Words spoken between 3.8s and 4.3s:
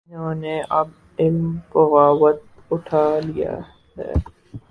ہے۔